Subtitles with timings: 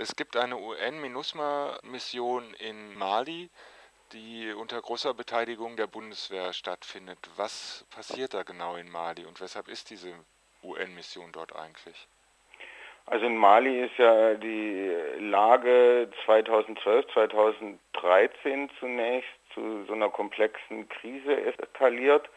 [0.00, 3.50] Es gibt eine UN-MINUSMA-Mission in Mali,
[4.12, 7.18] die unter großer Beteiligung der Bundeswehr stattfindet.
[7.34, 10.12] Was passiert da genau in Mali und weshalb ist diese
[10.62, 12.06] UN-Mission dort eigentlich?
[13.06, 14.88] Also in Mali ist ja die
[15.18, 22.30] Lage 2012, 2013 zunächst zu so einer komplexen Krise eskaliert.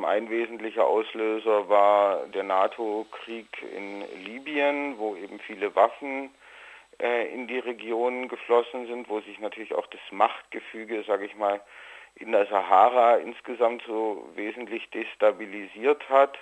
[0.00, 6.30] Ein wesentlicher Auslöser war der NATO-Krieg in Libyen, wo eben viele Waffen
[7.00, 11.60] äh, in die Region geflossen sind, wo sich natürlich auch das Machtgefüge, sage ich mal,
[12.16, 16.38] in der Sahara insgesamt so wesentlich destabilisiert hat.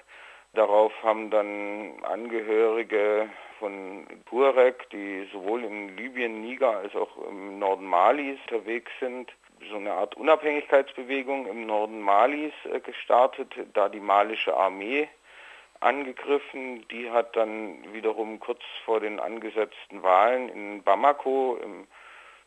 [0.54, 7.86] Darauf haben dann Angehörige von Burek, die sowohl in Libyen, Niger als auch im Norden
[7.86, 9.30] Malis unterwegs sind,
[9.70, 15.08] so eine Art Unabhängigkeitsbewegung im Norden Malis äh, gestartet, da die malische Armee
[15.80, 16.86] angegriffen.
[16.88, 21.86] Die hat dann wiederum kurz vor den angesetzten Wahlen in Bamako im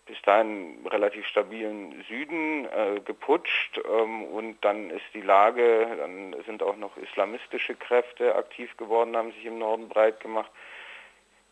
[0.06, 6.64] bis dahin relativ stabilen Süden äh, geputscht ähm, und dann ist die Lage, dann sind
[6.64, 10.52] auch noch islamistische Kräfte aktiv geworden, haben sich im Norden breit gemacht.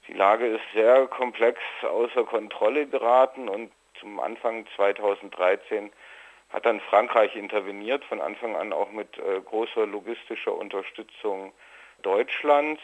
[0.08, 5.92] Die Lage ist sehr komplex außer Kontrolle geraten und zum Anfang 2013
[6.50, 11.54] hat dann Frankreich interveniert, von Anfang an auch mit äh, großer logistischer Unterstützung
[12.02, 12.82] Deutschlands.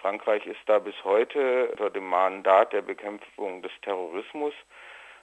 [0.00, 4.54] Frankreich ist da bis heute unter dem Mandat der Bekämpfung des Terrorismus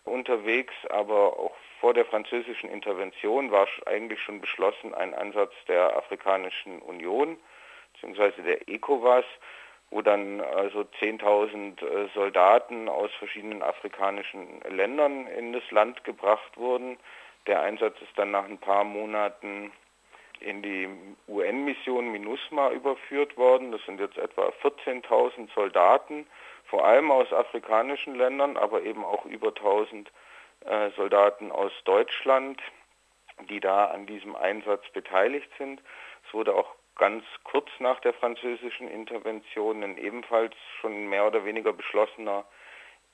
[0.04, 6.80] unterwegs, aber auch vor der französischen Intervention war eigentlich schon beschlossen ein Ansatz der Afrikanischen
[6.82, 7.38] Union
[7.94, 8.42] bzw.
[8.42, 9.26] der ECOWAS,
[9.90, 16.98] wo dann also 10.000 äh, Soldaten aus verschiedenen afrikanischen Ländern in das Land gebracht wurden.
[17.48, 19.72] Der Einsatz ist dann nach ein paar Monaten
[20.46, 20.88] in die
[21.28, 23.72] UN-Mission MINUSMA überführt worden.
[23.72, 26.28] Das sind jetzt etwa 14.000 Soldaten,
[26.66, 30.08] vor allem aus afrikanischen Ländern, aber eben auch über 1.000
[30.66, 32.62] äh, Soldaten aus Deutschland,
[33.50, 35.82] die da an diesem Einsatz beteiligt sind.
[36.28, 41.74] Es wurde auch ganz kurz nach der französischen Intervention ein ebenfalls schon mehr oder weniger
[41.74, 42.46] beschlossener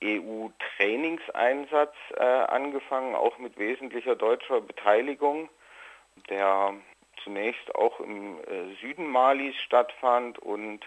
[0.02, 5.48] EU-Trainingseinsatz äh, angefangen, auch mit wesentlicher deutscher Beteiligung,
[6.28, 6.74] der
[7.24, 10.80] zunächst auch im äh, Süden Malis stattfand und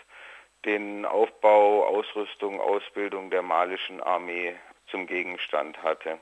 [0.66, 4.56] den Aufbau, Ausrüstung, Ausbildung der malischen Armee
[4.88, 6.19] zum Gegenstand hatte.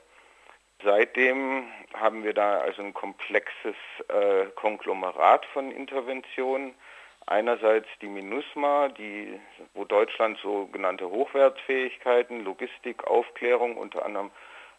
[0.82, 3.76] Seitdem haben wir da also ein komplexes
[4.08, 6.74] äh, Konglomerat von Interventionen.
[7.26, 9.40] Einerseits die MINUSMA, die,
[9.72, 14.30] wo Deutschland sogenannte Hochwertfähigkeiten, Logistik, Aufklärung, unter anderem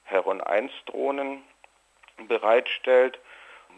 [0.04, 1.42] Heron-1-Drohnen
[2.28, 3.20] bereitstellt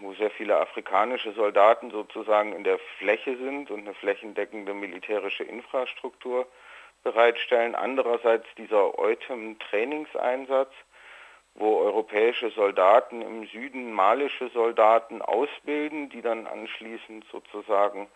[0.01, 6.47] wo sehr viele afrikanische Soldaten sozusagen in der Fläche sind und eine flächendeckende militärische Infrastruktur
[7.03, 7.75] bereitstellen.
[7.75, 10.71] Andererseits dieser EUTEM-Trainingseinsatz,
[11.55, 18.07] wo europäische Soldaten im Süden malische Soldaten ausbilden, die dann anschließend sozusagen,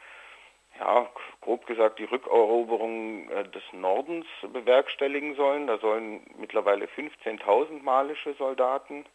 [0.80, 1.09] ja,
[1.42, 5.68] grob gesagt, die Rückeroberung äh, des Nordens bewerkstelligen sollen.
[5.68, 9.06] Da sollen mittlerweile 15.000 malische Soldaten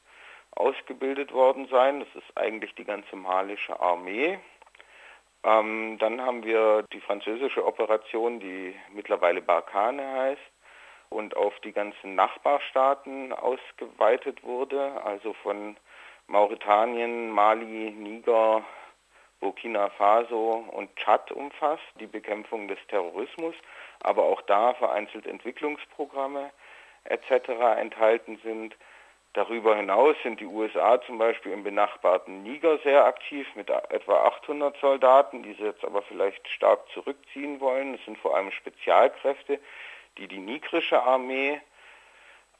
[0.56, 2.00] ausgebildet worden sein.
[2.00, 4.38] Das ist eigentlich die ganze malische Armee.
[5.44, 10.52] Ähm, dann haben wir die französische Operation, die mittlerweile Barkhane heißt
[11.08, 15.76] und auf die ganzen Nachbarstaaten ausgeweitet wurde, also von
[16.26, 18.64] Mauretanien, Mali, Niger,
[19.40, 23.54] Burkina Faso und Tschad umfasst, die Bekämpfung des Terrorismus,
[24.00, 26.50] aber auch da vereinzelt Entwicklungsprogramme
[27.04, 27.50] etc.
[27.78, 28.74] enthalten sind.
[29.36, 34.78] Darüber hinaus sind die USA zum Beispiel im benachbarten Niger sehr aktiv mit etwa 800
[34.78, 37.92] Soldaten, die sie jetzt aber vielleicht stark zurückziehen wollen.
[37.92, 39.60] Es sind vor allem Spezialkräfte,
[40.16, 41.60] die die nigrische Armee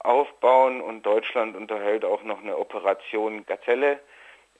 [0.00, 3.98] aufbauen und Deutschland unterhält auch noch eine Operation Gazelle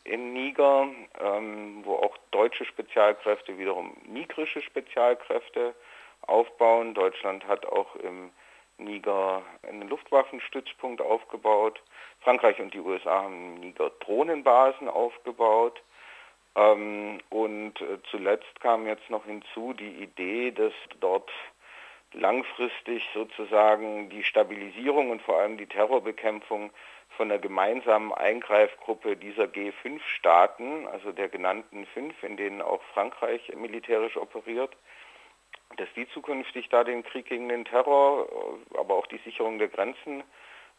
[0.05, 0.89] in Niger,
[1.21, 5.75] ähm, wo auch deutsche Spezialkräfte wiederum nigrische Spezialkräfte
[6.23, 6.95] aufbauen.
[6.95, 8.31] Deutschland hat auch im
[8.79, 11.83] Niger einen Luftwaffenstützpunkt aufgebaut.
[12.21, 15.83] Frankreich und die USA haben Niger Drohnenbasen aufgebaut.
[16.55, 21.31] Ähm, und äh, zuletzt kam jetzt noch hinzu die Idee, dass dort
[22.13, 26.71] langfristig sozusagen die Stabilisierung und vor allem die Terrorbekämpfung
[27.17, 34.17] von der gemeinsamen Eingreifgruppe dieser G5-Staaten, also der genannten fünf, in denen auch Frankreich militärisch
[34.17, 34.77] operiert,
[35.77, 38.29] dass die zukünftig da den Krieg gegen den Terror,
[38.79, 40.23] aber auch die Sicherung der Grenzen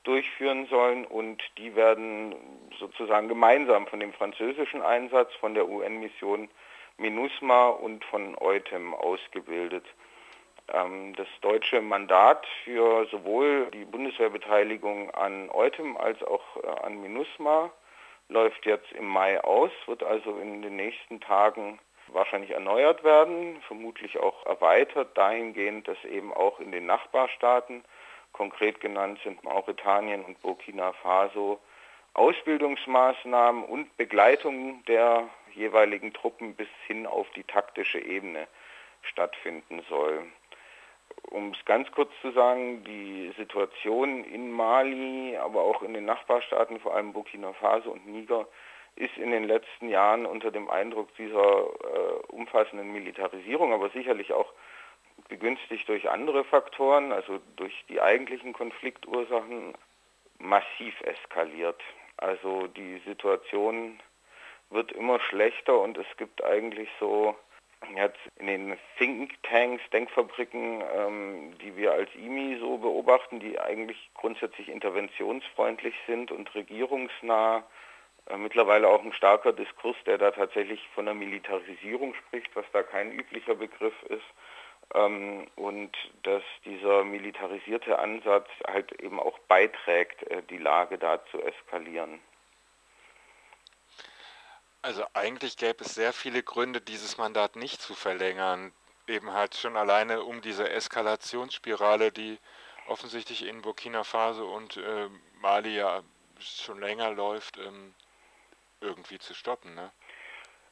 [0.03, 2.35] durchführen sollen und die werden
[2.79, 6.49] sozusagen gemeinsam von dem französischen Einsatz, von der UN-Mission
[6.97, 9.85] MINUSMA und von EUTEM ausgebildet.
[10.73, 17.71] Ähm, das deutsche Mandat für sowohl die Bundeswehrbeteiligung an Eutem als auch äh, an MINUSMA
[18.29, 21.79] läuft jetzt im Mai aus, wird also in den nächsten Tagen
[22.13, 27.83] wahrscheinlich erneuert werden, vermutlich auch erweitert dahingehend, dass eben auch in den Nachbarstaaten,
[28.33, 31.59] konkret genannt sind Mauretanien und Burkina Faso,
[32.13, 38.47] Ausbildungsmaßnahmen und Begleitung der jeweiligen Truppen bis hin auf die taktische Ebene
[39.01, 40.23] stattfinden soll.
[41.29, 46.79] Um es ganz kurz zu sagen, die Situation in Mali, aber auch in den Nachbarstaaten,
[46.79, 48.47] vor allem Burkina Faso und Niger,
[48.97, 54.51] ist in den letzten Jahren unter dem Eindruck dieser äh, umfassenden Militarisierung, aber sicherlich auch
[55.29, 59.75] begünstigt durch andere Faktoren, also durch die eigentlichen Konfliktursachen,
[60.39, 61.81] massiv eskaliert.
[62.17, 63.99] Also die Situation
[64.69, 67.35] wird immer schlechter und es gibt eigentlich so
[67.95, 74.69] jetzt in den Thinktanks, Denkfabriken, ähm, die wir als IMI so beobachten, die eigentlich grundsätzlich
[74.69, 77.63] interventionsfreundlich sind und regierungsnah,
[78.35, 83.11] mittlerweile auch ein starker Diskurs, der da tatsächlich von der Militarisierung spricht, was da kein
[83.11, 84.25] üblicher Begriff ist.
[84.93, 91.41] Ähm, und dass dieser militarisierte Ansatz halt eben auch beiträgt, äh, die Lage da zu
[91.41, 92.19] eskalieren.
[94.81, 98.71] Also eigentlich gäbe es sehr viele Gründe, dieses Mandat nicht zu verlängern.
[99.07, 102.37] Eben halt schon alleine um diese Eskalationsspirale, die
[102.87, 105.09] offensichtlich in Burkina Faso und äh,
[105.41, 106.03] Mali ja
[106.39, 107.93] schon länger läuft, ähm,
[108.81, 109.75] irgendwie zu stoppen.
[109.75, 109.91] Ne?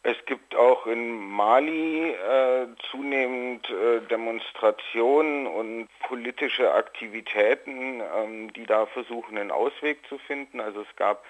[0.03, 8.85] Es gibt auch in Mali äh, zunehmend äh, Demonstrationen und politische Aktivitäten, ähm, die da
[8.85, 10.59] versuchen, einen Ausweg zu finden.
[10.59, 11.25] Also es gab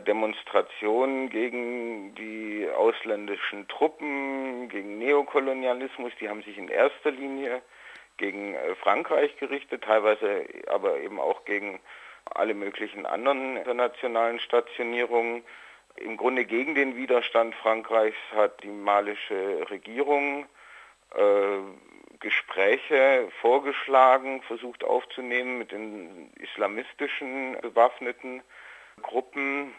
[0.00, 7.62] Demonstrationen gegen die ausländischen Truppen, gegen Neokolonialismus, die haben sich in erster Linie
[8.18, 11.80] gegen äh, Frankreich gerichtet, teilweise aber eben auch gegen
[12.26, 15.42] alle möglichen anderen internationalen Stationierungen
[16.00, 20.46] im Grunde gegen den Widerstand Frankreichs hat die malische Regierung
[21.14, 21.58] äh,
[22.20, 28.42] Gespräche vorgeschlagen, versucht aufzunehmen mit den islamistischen bewaffneten
[29.02, 29.74] Gruppen.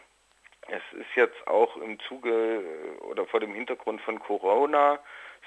[0.68, 2.62] Es ist jetzt auch im Zuge
[3.00, 4.98] oder vor dem Hintergrund von Corona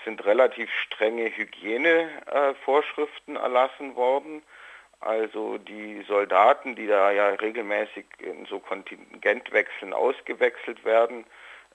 [0.06, 4.42] sind relativ strenge Hygienevorschriften erlassen worden.
[5.04, 11.26] Also die Soldaten, die da ja regelmäßig in so Kontingentwechseln ausgewechselt werden,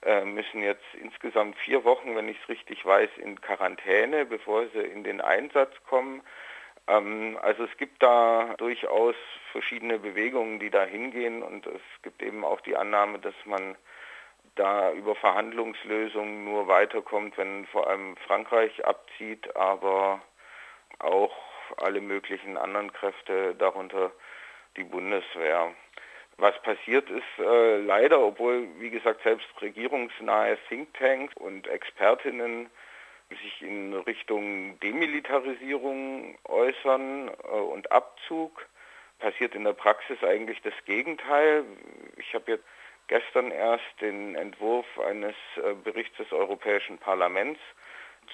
[0.02, 4.80] äh, müssen jetzt insgesamt vier Wochen, wenn ich es richtig weiß, in Quarantäne, bevor sie
[4.80, 6.22] in den Einsatz kommen.
[6.86, 9.14] Ähm, also es gibt da durchaus
[9.52, 13.76] verschiedene Bewegungen, die da hingehen und es gibt eben auch die Annahme, dass man
[14.54, 20.22] da über Verhandlungslösungen nur weiterkommt, wenn vor allem Frankreich abzieht, aber
[20.98, 24.12] auch alle möglichen anderen Kräfte, darunter
[24.76, 25.72] die Bundeswehr.
[26.36, 32.70] Was passiert ist äh, leider, obwohl, wie gesagt, selbst regierungsnahe Thinktanks und Expertinnen
[33.30, 38.66] sich in Richtung Demilitarisierung äußern äh, und Abzug,
[39.18, 41.64] passiert in der Praxis eigentlich das Gegenteil.
[42.16, 42.64] Ich habe jetzt
[43.08, 47.60] gestern erst den Entwurf eines äh, Berichts des Europäischen Parlaments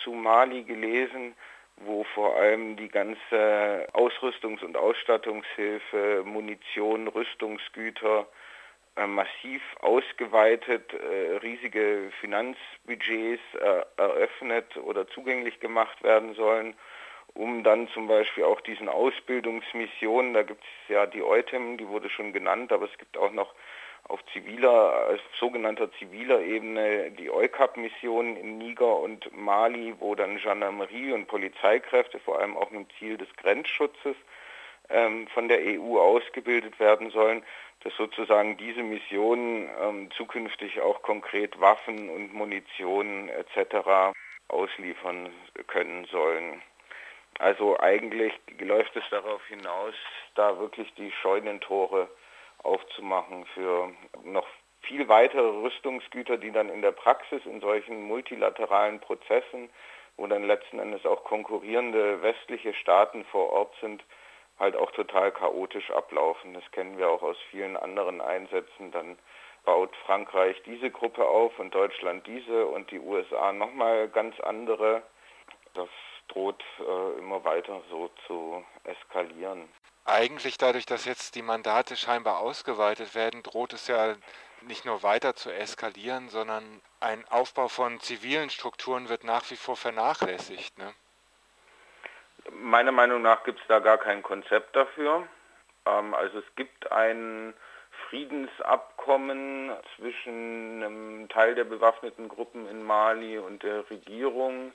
[0.02, 1.34] zu Mali gelesen,
[1.76, 8.26] wo vor allem die ganze Ausrüstungs- und Ausstattungshilfe, Munition, Rüstungsgüter
[8.96, 16.74] äh, massiv ausgeweitet, äh, riesige Finanzbudgets äh, eröffnet oder zugänglich gemacht werden sollen,
[17.34, 22.08] um dann zum Beispiel auch diesen Ausbildungsmissionen, da gibt es ja die EUTEM, die wurde
[22.08, 23.52] schon genannt, aber es gibt auch noch
[24.08, 31.12] auf ziviler, auf sogenannter ziviler Ebene die EUCAP-Missionen in Niger und Mali, wo dann Gendarmerie
[31.12, 34.16] und Polizeikräfte, vor allem auch mit Ziel des Grenzschutzes,
[34.90, 37.42] ähm, von der EU ausgebildet werden sollen,
[37.82, 44.14] dass sozusagen diese Missionen ähm, zukünftig auch konkret Waffen und Munition etc.
[44.48, 45.30] ausliefern
[45.66, 46.62] können sollen.
[47.38, 49.94] Also eigentlich läuft es darauf hinaus,
[50.34, 52.08] da wirklich die Scheunentore
[52.64, 53.92] aufzumachen für
[54.24, 54.46] noch
[54.82, 59.70] viel weitere Rüstungsgüter, die dann in der Praxis in solchen multilateralen Prozessen,
[60.16, 64.04] wo dann letzten Endes auch konkurrierende westliche Staaten vor Ort sind,
[64.58, 66.54] halt auch total chaotisch ablaufen.
[66.54, 68.92] Das kennen wir auch aus vielen anderen Einsätzen.
[68.92, 69.18] Dann
[69.64, 75.02] baut Frankreich diese Gruppe auf und Deutschland diese und die USA nochmal ganz andere.
[75.74, 75.88] Das
[76.28, 79.68] droht äh, immer weiter so zu eskalieren
[80.04, 84.14] eigentlich dadurch, dass jetzt die Mandate scheinbar ausgeweitet werden, droht es ja
[84.62, 89.76] nicht nur weiter zu eskalieren, sondern ein Aufbau von zivilen Strukturen wird nach wie vor
[89.76, 90.78] vernachlässigt.
[90.78, 90.92] Ne?
[92.50, 95.26] Meiner Meinung nach gibt es da gar kein Konzept dafür.
[95.86, 97.54] Ähm, also es gibt ein
[98.08, 104.72] Friedensabkommen zwischen einem Teil der bewaffneten Gruppen in Mali und der Regierung,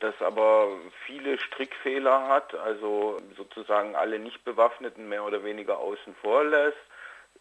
[0.00, 0.68] das aber
[1.06, 6.76] viele Strickfehler hat, also sozusagen alle nicht bewaffneten mehr oder weniger außen vor lässt.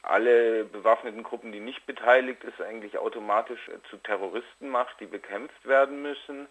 [0.03, 6.03] Alle bewaffneten Gruppen, die nicht beteiligt ist, eigentlich automatisch zu Terroristen macht, die bekämpft werden
[6.03, 6.47] müssen.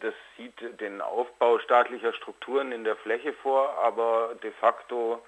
[0.00, 5.22] Das sieht den Aufbau staatlicher Strukturen in der Fläche vor, aber de facto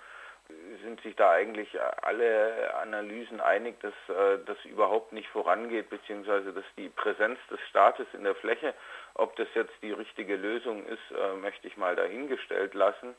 [0.83, 6.65] sind sich da eigentlich alle Analysen einig, dass äh, das überhaupt nicht vorangeht, beziehungsweise dass
[6.77, 8.75] die Präsenz des Staates in der Fläche,
[9.15, 13.15] ob das jetzt die richtige Lösung ist, äh, möchte ich mal dahingestellt lassen,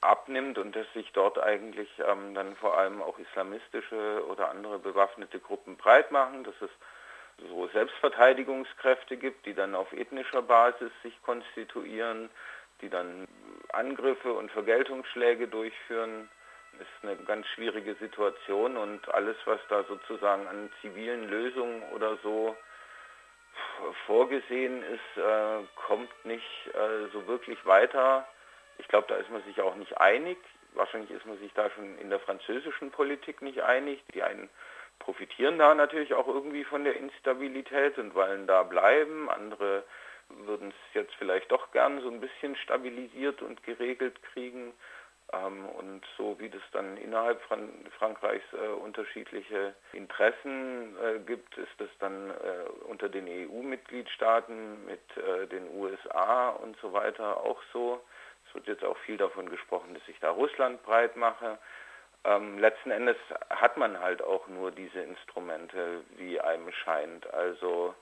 [0.00, 5.40] abnimmt und dass sich dort eigentlich ähm, dann vor allem auch islamistische oder andere bewaffnete
[5.40, 6.70] Gruppen breit machen, dass es
[7.48, 12.30] so Selbstverteidigungskräfte gibt, die dann auf ethnischer Basis sich konstituieren,
[12.80, 13.26] die dann
[13.72, 16.28] Angriffe und Vergeltungsschläge durchführen,
[16.80, 22.56] ist eine ganz schwierige Situation und alles, was da sozusagen an zivilen Lösungen oder so
[24.06, 28.26] vorgesehen ist, äh, kommt nicht äh, so wirklich weiter.
[28.78, 30.38] Ich glaube, da ist man sich auch nicht einig.
[30.74, 34.02] Wahrscheinlich ist man sich da schon in der französischen Politik nicht einig.
[34.12, 34.50] Die einen
[34.98, 39.30] profitieren da natürlich auch irgendwie von der Instabilität und wollen da bleiben.
[39.30, 39.84] Andere
[40.28, 44.72] würden es jetzt vielleicht doch gern so ein bisschen stabilisiert und geregelt kriegen.
[45.32, 51.72] Ähm, und so wie das dann innerhalb Fran Frankreichs äh, unterschiedliche Interessen äh, gibt, ist
[51.78, 58.02] das dann äh, unter den EU-Mitgliedstaaten mit äh, den USA und so weiter auch so.
[58.48, 61.58] Es wird jetzt auch viel davon gesprochen, dass ich da Russland breit mache.
[62.24, 63.16] Ähm, letzten Endes
[63.50, 67.26] hat man halt auch nur diese Instrumente, wie einem scheint.
[67.32, 67.94] Also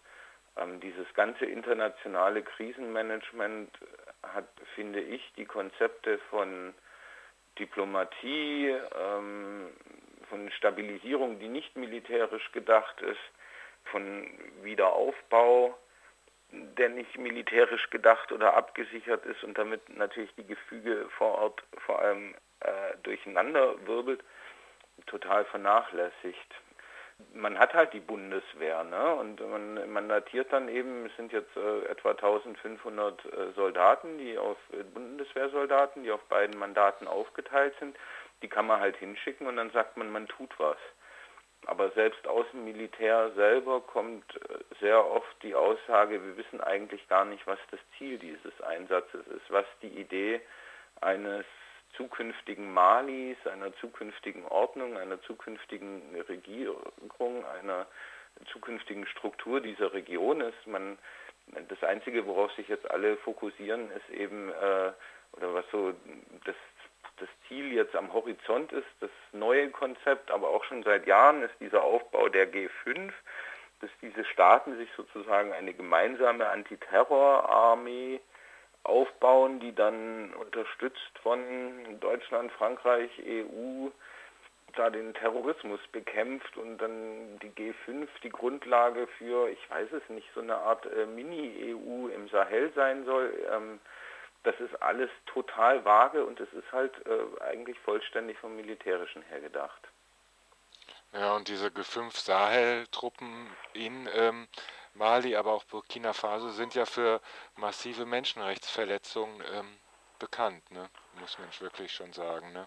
[0.57, 3.71] ähm, dieses ganze internationale Krisenmanagement
[4.23, 6.75] hat, finde ich, die Konzepte von
[7.59, 9.71] Diplomatie, ähm,
[10.29, 13.21] von Stabilisierung, die nicht militärisch gedacht ist,
[13.85, 14.27] von
[14.63, 15.77] Wiederaufbau,
[16.51, 22.01] der nicht militärisch gedacht oder abgesichert ist und damit natürlich die Gefüge vor Ort vor
[22.01, 24.23] allem äh, durcheinander wirbelt,
[25.07, 26.55] total vernachlässigt
[27.35, 29.15] man hat halt die Bundeswehr, ne?
[29.15, 34.57] Und man mandatiert dann eben, es sind jetzt äh, etwa 1500 äh, Soldaten, die auf
[34.73, 34.83] äh,
[35.23, 37.97] Bundeswehrsoldaten, die auf beiden Mandaten aufgeteilt sind,
[38.43, 40.79] die kann man halt hinschicken und dann sagt man, man tut was.
[41.67, 47.07] Aber selbst aus dem Militär selber kommt äh, sehr oft die Aussage, wir wissen eigentlich
[47.09, 50.41] gar nicht, was das Ziel dieses Einsatzes ist, was die Idee
[51.01, 51.45] eines
[51.97, 57.87] zukünftigen Malis, einer zukünftigen Ordnung, einer zukünftigen Regierung, einer
[58.51, 60.67] zukünftigen Struktur dieser Region ist.
[60.67, 60.99] Man,
[61.69, 64.93] das Einzige, worauf sich jetzt alle fokussieren, ist eben, äh,
[65.33, 65.93] oder was so
[66.45, 66.57] das,
[67.19, 71.55] das Ziel jetzt am Horizont ist, das neue Konzept, aber auch schon seit Jahren ist
[71.61, 73.13] dieser Aufbau der G5,
[73.81, 78.21] dass diese Staaten sich sozusagen eine gemeinsame Antiterrorarmee
[78.85, 83.89] aufbauen, die dann unterstützt von Deutschland, Frankreich, EU,
[84.77, 90.29] da den Terrorismus bekämpft und dann die G5 die Grundlage für, ich weiß es nicht,
[90.35, 93.33] so eine Art äh, Mini-EU im Sahel sein soll.
[93.51, 93.81] Ähm,
[94.43, 99.41] das ist alles total vage und es ist halt äh, eigentlich vollständig vom Militärischen her
[99.41, 99.89] gedacht.
[101.13, 104.49] Ja, und diese G5 Sahel-Truppen in ähm,
[104.95, 107.21] Mali, aber auch Burkina Faso sind ja für
[107.57, 109.79] massive Menschenrechtsverletzungen ähm,
[110.19, 110.89] bekannt, ne?
[111.21, 112.53] muss man wirklich schon sagen.
[112.53, 112.67] Ne?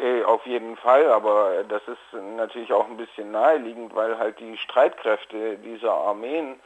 [0.00, 4.56] Äh, auf jeden Fall, aber das ist natürlich auch ein bisschen naheliegend, weil halt die
[4.56, 6.58] Streitkräfte dieser Armeen,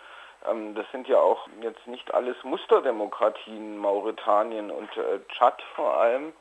[0.49, 6.33] ähm, das sind ja auch jetzt nicht alles Musterdemokratien, Mauretanien und äh, Tschad vor allem,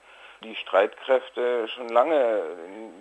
[0.44, 2.44] die Streitkräfte schon lange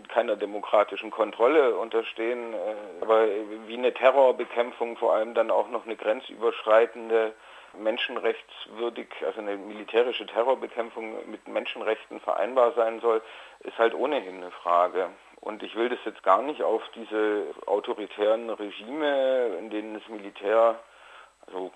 [0.08, 3.26] keiner demokratischen Kontrolle unterstehen, äh, aber
[3.66, 7.34] wie eine Terrorbekämpfung vor allem dann auch noch eine grenzüberschreitende
[7.78, 13.22] menschenrechtswürdig, also eine militärische Terrorbekämpfung mit Menschenrechten vereinbar sein soll,
[13.60, 15.10] ist halt ohnehin eine Frage.
[15.40, 20.80] Und ich will das jetzt gar nicht auf diese autoritären Regime, in denen das Militär,
[21.46, 21.70] also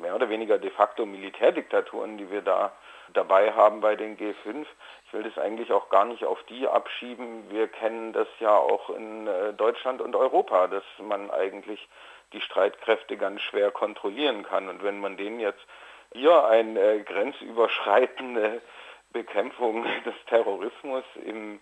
[0.00, 2.72] mehr oder weniger de facto Militärdiktaturen, die wir da
[3.14, 4.66] dabei haben bei den G5.
[5.06, 7.50] Ich will das eigentlich auch gar nicht auf die abschieben.
[7.50, 11.88] Wir kennen das ja auch in äh, Deutschland und Europa, dass man eigentlich
[12.32, 14.68] die Streitkräfte ganz schwer kontrollieren kann.
[14.68, 15.64] Und wenn man denen jetzt
[16.12, 18.60] hier eine grenzüberschreitende
[19.12, 21.60] Bekämpfung des Terrorismus im,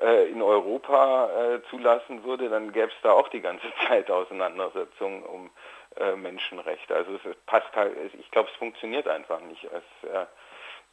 [0.00, 5.22] äh, in Europa äh, zulassen würde, dann gäbe es da auch die ganze Zeit Auseinandersetzungen
[5.22, 5.50] um
[5.96, 6.94] äh, Menschenrechte.
[6.94, 9.64] Also es passt halt, ich glaube, es funktioniert einfach nicht.
[9.64, 10.26] Es, äh,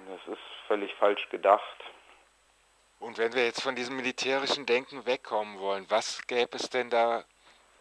[0.07, 1.83] Das ist völlig falsch gedacht.
[2.99, 7.23] Und wenn wir jetzt von diesem militärischen Denken wegkommen wollen, was gäbe es denn da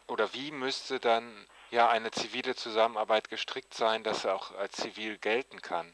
[0.08, 5.18] oder wie müsste dann ja eine zivile Zusammenarbeit gestrickt sein, dass er auch als zivil
[5.18, 5.92] gelten kann?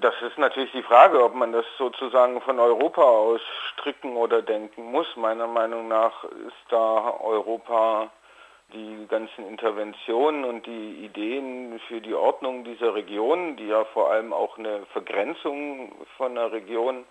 [0.00, 3.40] Das ist natürlich die Frage, ob man das sozusagen von Europa aus
[3.72, 5.06] stricken oder denken muss.
[5.16, 8.10] Meiner Meinung nach ist da Europa
[8.72, 14.32] die ganzen Interventionen und die Ideen für die Ordnung dieser Region, die ja vor allem
[14.32, 17.04] auch eine Vergrenzung von einer Region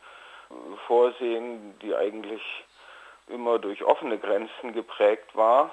[0.87, 2.41] vorsehen, die eigentlich
[3.29, 5.71] immer durch offene Grenzen geprägt war,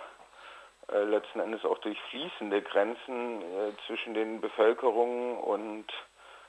[0.92, 5.86] äh, letzten Endes auch durch fließende Grenzen äh, zwischen den Bevölkerungen und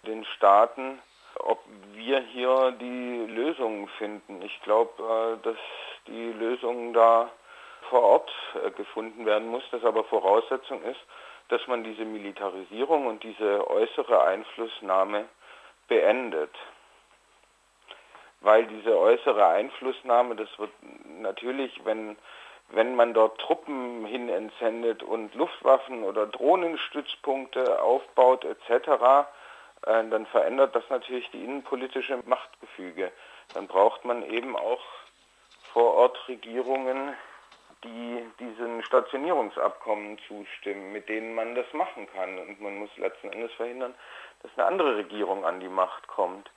[0.06, 1.02] den Staaten,
[1.40, 1.60] ob
[1.94, 4.42] wir hier die Lösungen finden.
[4.42, 5.58] Ich glaube, äh, dass
[6.08, 7.30] die Lösung da
[7.90, 8.32] vor Ort
[8.64, 11.00] äh, gefunden werden muss, das aber Voraussetzung ist,
[11.50, 15.26] dass man diese Militarisierung und diese äußere Einflussnahme
[15.88, 16.52] beendet.
[18.42, 20.72] Weil diese äußere Einflussnahme, das wird
[21.20, 22.18] natürlich, wenn,
[22.70, 29.28] wenn man dort Truppen hin entsendet und Luftwaffen oder Drohnenstützpunkte aufbaut etc.,
[29.86, 33.12] äh, dann verändert das natürlich die innenpolitische Machtgefüge.
[33.54, 34.82] Dann braucht man eben auch
[35.74, 37.16] vor Ort Regierungen,
[37.84, 42.38] die diesen Stationierungsabkommen zustimmen, mit denen man das machen kann.
[42.40, 43.94] Und man muss letzten Endes verhindern,
[44.42, 46.50] dass eine andere Regierung an die Macht kommt.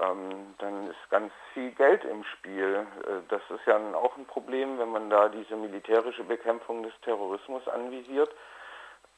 [0.00, 2.86] Ähm, dann ist ganz viel Geld im Spiel.
[3.06, 7.66] Äh, das ist ja auch ein Problem, wenn man da diese militärische Bekämpfung des Terrorismus
[7.68, 8.30] anvisiert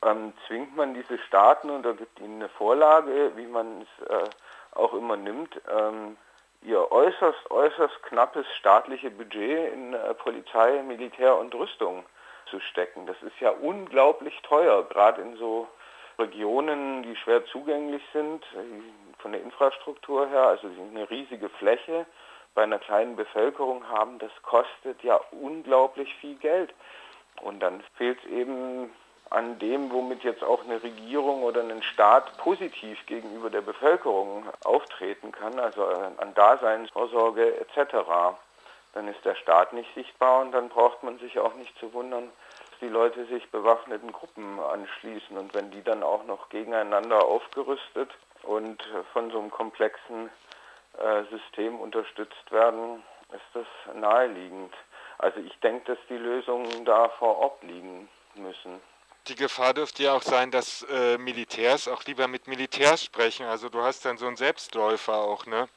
[0.02, 4.28] ähm, zwingt man diese Staaten und da gibt ihnen eine Vorlage, wie man es äh,
[4.73, 6.16] auch immer nimmt, ähm,
[6.62, 12.04] ihr äußerst, äußerst knappes staatliche Budget in äh, Polizei, Militär und Rüstung
[12.50, 13.06] zu stecken.
[13.06, 15.66] Das ist ja unglaublich teuer, gerade in so
[16.18, 22.06] Regionen, die schwer zugänglich sind, äh, von der Infrastruktur her, also eine riesige Fläche
[22.54, 26.73] bei einer kleinen Bevölkerung haben, das kostet ja unglaublich viel Geld.
[27.42, 28.90] Und dann fehlt es eben
[29.31, 35.33] an dem, womit jetzt auch eine Regierung oder ein Staat positiv gegenüber der Bevölkerung auftreten
[35.33, 38.07] kann, also an Daseinsvorsorge etc.
[38.94, 42.31] Dann ist der Staat nicht sichtbar und dann braucht man sich auch nicht zu wundern,
[42.81, 48.11] die Leute sich bewaffneten Gruppen anschließen und wenn die dann auch noch gegeneinander aufgerüstet
[48.43, 50.31] und von so einem komplexen
[50.99, 54.75] äh, System unterstützt werden, ist das naheliegend.
[55.19, 58.81] Also ich denke, dass die Lösungen da vor Ort liegen müssen
[59.29, 63.47] die Gefahr dürfte ja auch sein, dass äh, Militärs auch lieber mit Militärs sprechen.
[63.47, 65.69] Also du hast dann so einen Selbstläufer auch, ne?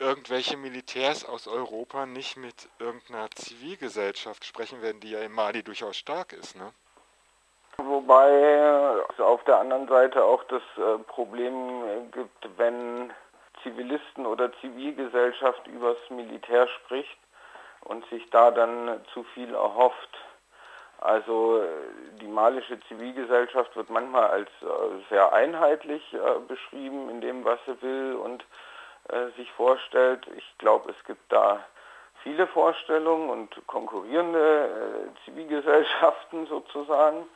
[0.00, 5.96] Irgendwelche Militärs aus Europa nicht mit irgendeiner Zivilgesellschaft sprechen werden, die ja in Mali durchaus
[5.96, 6.72] stark ist, ne?
[7.76, 8.30] Wobei
[9.12, 13.12] es auf der anderen Seite auch das äh, Problem gibt, wenn
[13.62, 17.18] Zivilisten oder Zivilgesellschaft übers Militär spricht
[17.82, 20.18] und sich da dann zu viel erhofft
[21.00, 21.62] also
[22.20, 24.66] die malische Zivilgesellschaft wird manchmal als äh,
[25.08, 28.44] sehr einheitlich äh, beschrieben in dem, was sie will und
[29.12, 30.26] äh, sich vorstellt.
[30.36, 31.64] Ich glaube, es gibt da
[32.22, 37.26] viele Vorstellungen und konkurrierende äh, Zivilgesellschaften sozusagen.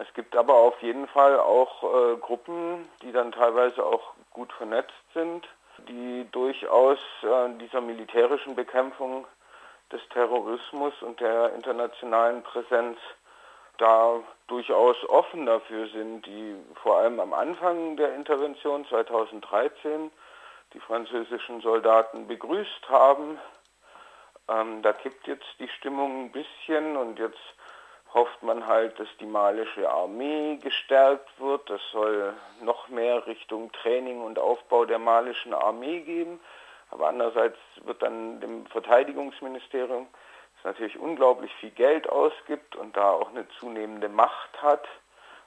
[0.00, 4.92] Es gibt aber auf jeden Fall auch äh, Gruppen, die dann teilweise auch gut vernetzt
[5.12, 5.46] sind,
[5.88, 9.26] die durchaus äh, dieser militärischen Bekämpfung
[9.92, 12.98] des Terrorismus und der internationalen Präsenz
[13.78, 20.10] da durchaus offen dafür sind, die vor allem am Anfang der Intervention 2013
[20.74, 23.38] die französischen Soldaten begrüßt haben.
[24.48, 27.38] Ähm, da kippt jetzt die Stimmung ein bisschen und jetzt
[28.12, 31.68] hofft man halt, dass die malische Armee gestärkt wird.
[31.70, 36.40] Das soll noch mehr Richtung Training und Aufbau der malischen Armee geben.
[36.90, 40.06] Aber andererseits wird dann dem Verteidigungsministerium,
[40.56, 44.86] das natürlich unglaublich viel Geld ausgibt und da auch eine zunehmende Macht hat,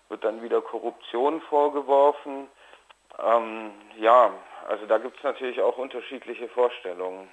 [0.10, 2.50] wird dann wieder Korruption vorgeworfen.
[3.20, 4.32] Ähm, ja,
[4.68, 7.30] also da gibt es natürlich auch unterschiedliche Vorstellungen.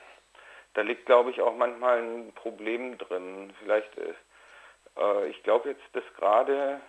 [0.75, 3.53] Da liegt, glaube ich, auch manchmal ein Problem drin.
[3.61, 6.81] Vielleicht, äh, ich glaube jetzt, dass gerade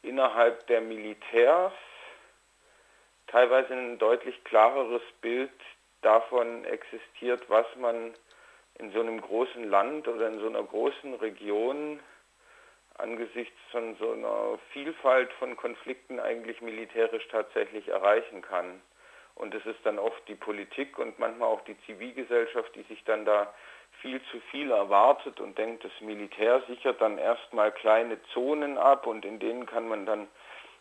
[0.00, 1.74] innerhalb der Militärs
[3.26, 5.52] teilweise ein deutlich klareres Bild
[6.00, 8.14] davon existiert, was man
[8.78, 12.00] in so einem großen Land oder in so einer großen Region
[12.98, 18.80] angesichts von so einer Vielfalt von Konflikten eigentlich militärisch tatsächlich erreichen kann.
[19.34, 23.24] Und es ist dann oft die Politik und manchmal auch die Zivilgesellschaft, die sich dann
[23.24, 23.54] da
[24.00, 29.24] viel zu viel erwartet und denkt, das Militär sichert dann erstmal kleine Zonen ab und
[29.24, 30.28] in denen kann man dann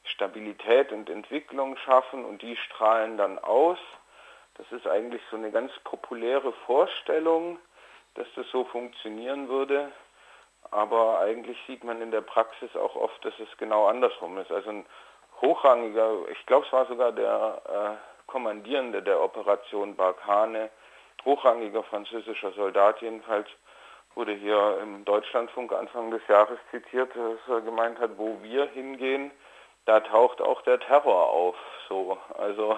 [0.03, 3.79] Stabilität und Entwicklung schaffen und die strahlen dann aus.
[4.55, 7.59] Das ist eigentlich so eine ganz populäre Vorstellung,
[8.15, 9.91] dass das so funktionieren würde.
[10.71, 14.51] Aber eigentlich sieht man in der Praxis auch oft, dass es genau andersrum ist.
[14.51, 14.85] Also ein
[15.41, 20.69] hochrangiger, ich glaube es war sogar der äh, Kommandierende der Operation Barkhane,
[21.23, 23.47] hochrangiger französischer Soldat jedenfalls,
[24.15, 29.31] wurde hier im Deutschlandfunk Anfang des Jahres zitiert, dass er gemeint hat, wo wir hingehen,
[29.85, 31.55] da taucht auch der Terror auf.
[31.87, 32.77] So, also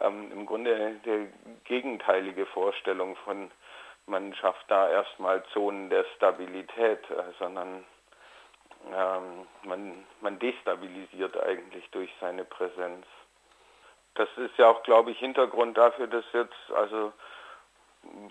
[0.00, 1.28] ähm, im Grunde die
[1.64, 3.50] gegenteilige Vorstellung von,
[4.06, 7.84] man schafft da erstmal Zonen der Stabilität, äh, sondern
[8.92, 13.06] ähm, man, man destabilisiert eigentlich durch seine Präsenz.
[14.14, 17.12] Das ist ja auch, glaube ich, Hintergrund dafür, dass jetzt also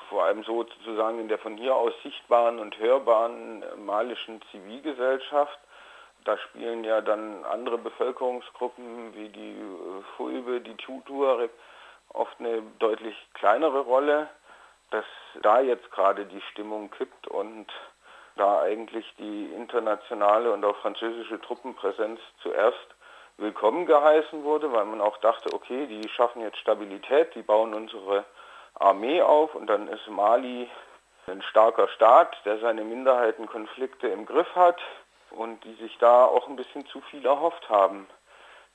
[0.10, 5.60] vor allem sozusagen in der von hier aus sichtbaren und hörbaren malischen Zivilgesellschaft.
[6.26, 11.52] Da spielen ja dann andere Bevölkerungsgruppen wie die äh, Fulbe, die Tuareg
[12.10, 14.30] oft eine deutlich kleinere Rolle,
[14.94, 15.06] dass
[15.42, 17.68] da jetzt gerade die Stimmung kippt und
[18.36, 22.88] da eigentlich die internationale und auch französische Truppenpräsenz zuerst
[23.38, 28.24] willkommen geheißen wurde, weil man auch dachte, okay, die schaffen jetzt Stabilität, die bauen unsere
[28.76, 30.70] Armee auf und dann ist Mali
[31.26, 34.80] ein starker Staat, der seine Minderheitenkonflikte im Griff hat
[35.32, 38.08] und die sich da auch ein bisschen zu viel erhofft haben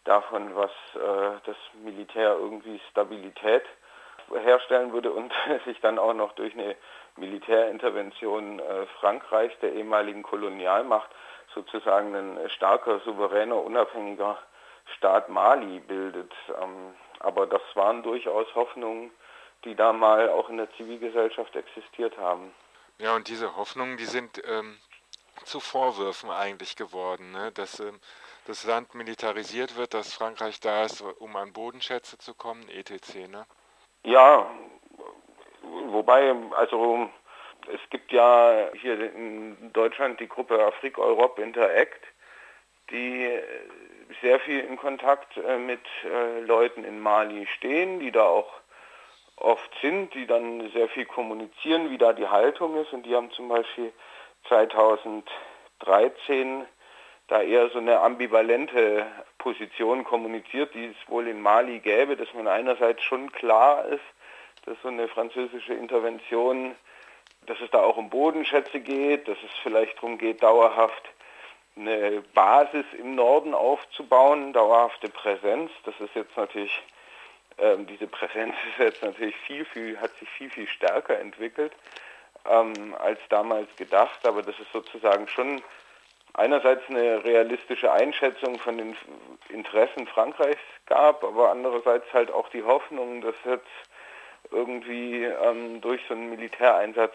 [0.02, 3.62] davon, was äh, das Militär irgendwie Stabilität
[4.34, 5.32] herstellen würde und
[5.64, 6.76] sich dann auch noch durch eine
[7.16, 11.10] Militärintervention äh, Frankreichs, der ehemaligen Kolonialmacht,
[11.54, 14.38] sozusagen ein starker, souveräner, unabhängiger
[14.96, 16.32] Staat Mali bildet.
[16.60, 19.10] Ähm, aber das waren durchaus Hoffnungen,
[19.64, 22.52] die da mal auch in der Zivilgesellschaft existiert haben.
[22.98, 24.78] Ja, und diese Hoffnungen, die sind ähm,
[25.44, 27.52] zu Vorwürfen eigentlich geworden, ne?
[27.52, 28.00] dass ähm,
[28.46, 33.28] das Land militarisiert wird, dass Frankreich da ist, um an Bodenschätze zu kommen, etc.
[33.28, 33.46] Ne?
[34.04, 34.48] Ja,
[35.62, 37.08] wobei, also
[37.72, 42.06] es gibt ja hier in Deutschland die Gruppe Afrique Europe Interact,
[42.90, 43.28] die
[44.22, 48.50] sehr viel in Kontakt äh, mit äh, Leuten in Mali stehen, die da auch
[49.36, 52.92] oft sind, die dann sehr viel kommunizieren, wie da die Haltung ist.
[52.92, 53.92] Und die haben zum Beispiel
[54.48, 56.66] 2013
[57.28, 62.48] da eher so eine ambivalente Position kommuniziert, die es wohl in Mali gäbe, dass man
[62.48, 64.04] einerseits schon klar ist,
[64.64, 66.74] dass so eine französische Intervention,
[67.46, 71.08] dass es da auch um Bodenschätze geht, dass es vielleicht darum geht, dauerhaft
[71.76, 75.70] eine Basis im Norden aufzubauen, dauerhafte Präsenz.
[75.84, 76.82] Das ist jetzt natürlich
[77.58, 81.72] ähm, diese Präsenz ist jetzt natürlich viel, viel, hat sich viel, viel stärker entwickelt
[82.48, 85.62] ähm, als damals gedacht, aber das ist sozusagen schon
[86.38, 88.96] einerseits eine realistische Einschätzung von den
[89.48, 93.66] Interessen Frankreichs gab, aber andererseits halt auch die Hoffnung, dass jetzt
[94.50, 97.14] irgendwie ähm, durch so einen Militäreinsatz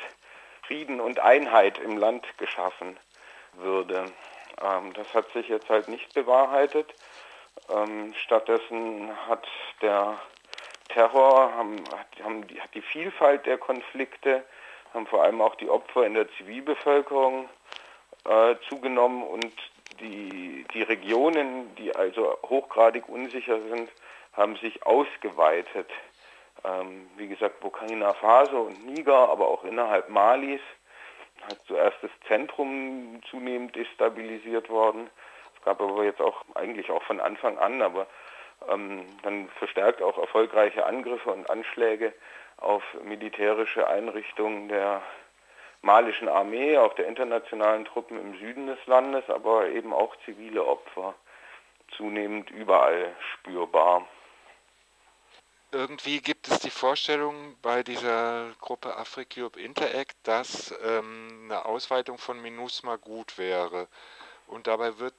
[0.68, 2.98] Frieden und Einheit im Land geschaffen
[3.54, 4.06] würde.
[4.62, 6.94] Ähm, das hat sich jetzt halt nicht bewahrheitet.
[7.74, 9.48] Ähm, stattdessen hat
[9.82, 10.18] der
[10.90, 11.84] Terror, haben,
[12.24, 14.44] haben die, hat die Vielfalt der Konflikte,
[14.94, 17.50] haben vor allem auch die Opfer in der Zivilbevölkerung
[18.26, 19.54] äh, zugenommen und
[20.00, 23.90] die, die Regionen, die also hochgradig unsicher sind,
[24.34, 25.90] haben sich ausgeweitet.
[26.64, 30.62] Ähm, wie gesagt, Burkina Faso und Niger, aber auch innerhalb Malis
[31.48, 35.10] hat zuerst das Zentrum zunehmend destabilisiert worden.
[35.58, 38.08] Es gab aber jetzt auch eigentlich auch von Anfang an, aber
[38.70, 42.14] ähm, dann verstärkt auch erfolgreiche Angriffe und Anschläge
[42.58, 45.02] auf militärische Einrichtungen der
[45.84, 51.14] malischen Armee, auch der internationalen Truppen im Süden des Landes, aber eben auch zivile Opfer
[51.96, 54.08] zunehmend überall spürbar.
[55.72, 62.42] Irgendwie gibt es die Vorstellung bei dieser Gruppe AfriCube Interact, dass ähm, eine Ausweitung von
[62.42, 63.88] MINUSMA gut wäre.
[64.48, 65.16] Und dabei wird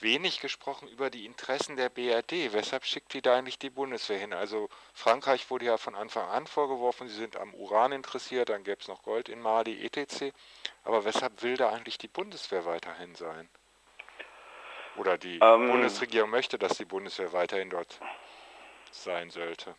[0.00, 2.52] wenig gesprochen über die Interessen der BRD.
[2.52, 4.32] Weshalb schickt die da eigentlich die Bundeswehr hin?
[4.32, 8.80] Also Frankreich wurde ja von Anfang an vorgeworfen, sie sind am Uran interessiert, dann gäbe
[8.80, 10.32] es noch Gold in Mali, etc.
[10.84, 13.48] Aber weshalb will da eigentlich die Bundeswehr weiterhin sein?
[14.96, 18.00] Oder die ähm, Bundesregierung möchte, dass die Bundeswehr weiterhin dort
[18.90, 19.74] sein sollte?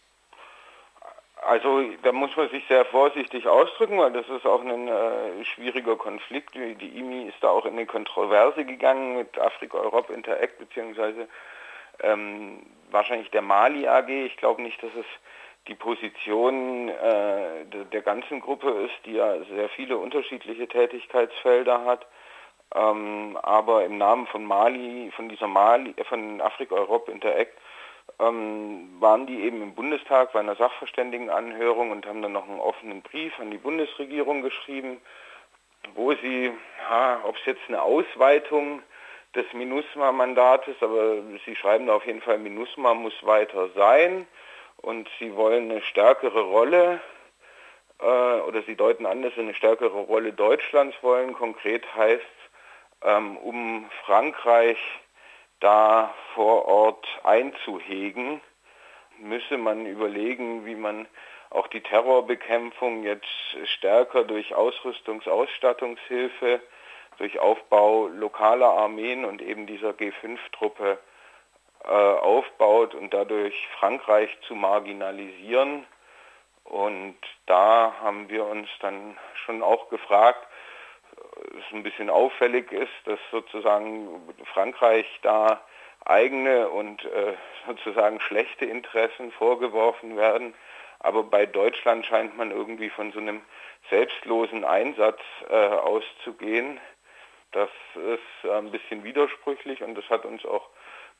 [1.41, 5.95] Also da muss man sich sehr vorsichtig ausdrücken, weil das ist auch ein äh, schwieriger
[5.95, 6.53] Konflikt.
[6.53, 11.29] Die, IMI ist da auch in eine Kontroverse gegangen mit Afrika Europe Interact beziehungsweise
[12.01, 14.09] ähm, wahrscheinlich der Mali AG.
[14.09, 15.05] Ich glaube nicht, dass es
[15.67, 22.05] die Position äh, der, der ganzen Gruppe ist, die ja sehr viele unterschiedliche Tätigkeitsfelder hat.
[22.75, 27.53] Ähm, aber im Namen von Mali, von dieser Mali, von Afrika-Europe Interact,
[28.19, 33.01] ähm, waren die eben im Bundestag bei einer Sachverständigenanhörung und haben dann noch einen offenen
[33.01, 35.01] Brief an die Bundesregierung geschrieben,
[35.95, 36.51] wo sie,
[37.23, 38.81] ob es jetzt eine Ausweitung
[39.35, 44.27] des MINUSMA-Mandates, aber sie schreiben da auf jeden Fall, MINUSMA muss weiter sein
[44.77, 46.99] und sie wollen eine stärkere Rolle
[47.99, 51.33] äh, oder sie deuten an, dass sie eine stärkere Rolle Deutschlands wollen.
[51.33, 52.25] Konkret heißt
[53.03, 54.77] ähm, um Frankreich
[55.59, 58.41] da vor Ort einzuhegen,
[59.17, 61.07] müsse man überlegen, wie man
[61.49, 63.27] auch die Terrorbekämpfung jetzt
[63.75, 66.61] stärker durch Ausrüstungsausstattungshilfe,
[67.17, 70.97] durch Aufbau lokaler Armeen und eben dieser G5-Truppe
[71.83, 75.85] äh, aufbaut und dadurch Frankreich zu marginalisieren.
[76.63, 77.17] Und
[77.47, 80.47] da haben wir uns dann schon auch gefragt,
[81.57, 84.21] es ein bisschen auffällig ist, dass sozusagen
[84.53, 85.61] Frankreich da
[86.05, 87.33] eigene und äh,
[87.67, 90.53] sozusagen schlechte Interessen vorgeworfen werden.
[90.99, 93.41] Aber bei Deutschland scheint man irgendwie von so einem
[93.89, 95.19] selbstlosen Einsatz
[95.49, 96.79] äh, auszugehen.
[97.51, 100.69] Das ist ein bisschen widersprüchlich und das hat uns auch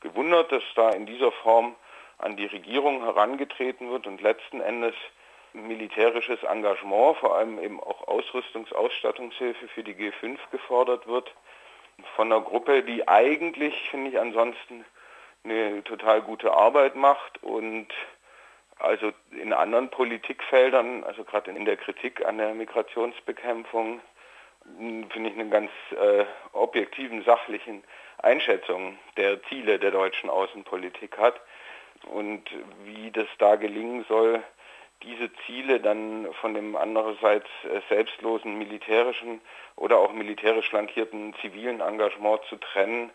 [0.00, 1.74] gewundert, dass da in dieser Form
[2.18, 4.94] an die Regierung herangetreten wird und letzten Endes
[5.52, 11.32] militärisches Engagement, vor allem eben auch Ausrüstungs-, Ausstattungshilfe für die G5 gefordert wird.
[12.16, 14.84] Von einer Gruppe, die eigentlich, finde ich, ansonsten
[15.44, 17.88] eine total gute Arbeit macht und
[18.78, 24.00] also in anderen Politikfeldern, also gerade in der Kritik an der Migrationsbekämpfung,
[24.78, 27.82] finde ich eine ganz äh, objektiven, sachlichen
[28.18, 31.40] Einschätzung der Ziele der deutschen Außenpolitik hat.
[32.06, 32.44] Und
[32.84, 34.42] wie das da gelingen soll,
[35.02, 39.40] diese Ziele dann von dem andererseits äh, selbstlosen militärischen
[39.76, 43.10] oder auch militärisch flankierten zivilen Engagement zu trennen,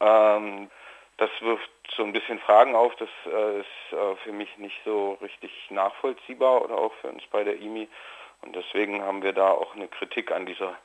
[0.00, 0.70] ähm,
[1.18, 2.94] das wirft so ein bisschen Fragen auf.
[2.96, 7.42] Das äh, ist äh, für mich nicht so richtig nachvollziehbar oder auch für uns bei
[7.42, 7.88] der IMI.
[8.42, 10.76] Und deswegen haben wir da auch eine Kritik an dieser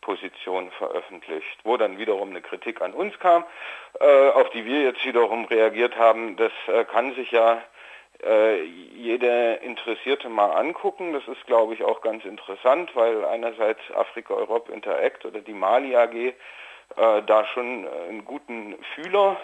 [0.00, 3.44] Position veröffentlicht, wo dann wiederum eine Kritik an uns kam,
[3.98, 6.36] äh, auf die wir jetzt wiederum reagiert haben.
[6.36, 7.60] Das äh, kann sich ja
[8.24, 11.12] äh, jeder Interessierte mal angucken.
[11.12, 15.96] Das ist, glaube ich, auch ganz interessant, weil einerseits Afrika Europe Interact oder die Mali
[15.96, 16.34] AG äh,
[16.96, 19.36] da schon einen guten Fühler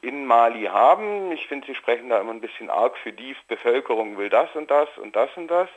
[0.00, 1.32] in Mali haben.
[1.32, 4.70] Ich finde, sie sprechen da immer ein bisschen arg für die Bevölkerung will das und
[4.70, 5.68] das und das und das.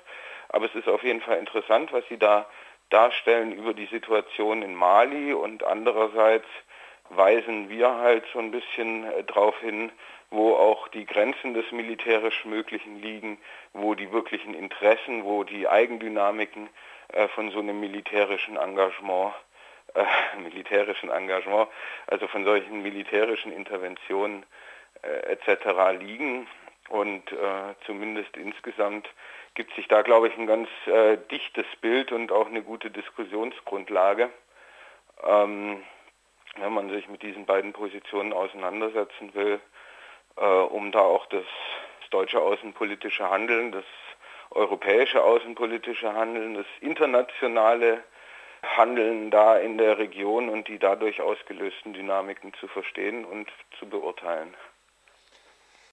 [0.49, 2.45] Aber es ist auf jeden Fall interessant, was sie da
[2.89, 6.47] darstellen über die Situation in Mali und andererseits
[7.09, 9.91] weisen wir halt so ein bisschen äh, darauf hin,
[10.29, 13.37] wo auch die Grenzen des militärisch Möglichen liegen,
[13.73, 16.69] wo die wirklichen Interessen, wo die Eigendynamiken
[17.09, 19.33] äh, von so einem militärischen Engagement,
[19.93, 20.03] äh,
[20.41, 21.69] militärischen Engagement,
[22.07, 24.45] also von solchen militärischen Interventionen
[25.01, 25.99] äh, etc.
[25.99, 26.47] liegen.
[26.89, 29.07] Und äh, zumindest insgesamt
[29.55, 34.29] gibt sich da, glaube ich, ein ganz äh, dichtes Bild und auch eine gute Diskussionsgrundlage.
[35.25, 35.83] Ähm,
[36.57, 39.59] wenn man sich mit diesen beiden Positionen auseinandersetzen will,
[40.37, 41.45] um da auch das,
[42.01, 43.85] das deutsche außenpolitische Handeln, das
[44.51, 48.03] europäische außenpolitische Handeln, das internationale
[48.63, 54.55] Handeln da in der Region und die dadurch ausgelösten Dynamiken zu verstehen und zu beurteilen.